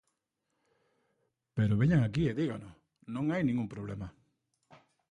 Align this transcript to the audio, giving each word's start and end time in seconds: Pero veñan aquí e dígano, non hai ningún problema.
Pero 1.57 1.79
veñan 1.81 2.01
aquí 2.03 2.23
e 2.31 2.37
dígano, 2.41 2.69
non 3.15 3.25
hai 3.29 3.41
ningún 3.43 3.67
problema. 3.73 4.07